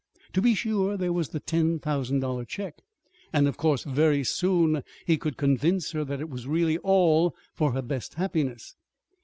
[0.33, 2.79] To be sure, there was the ten thousand dollar check;
[3.31, 7.73] and of course very soon he could convince her that it was really all for
[7.73, 8.73] her best happiness.